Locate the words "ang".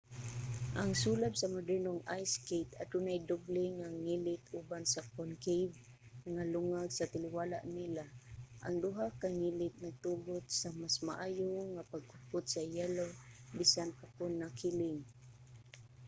0.81-0.91, 8.65-8.75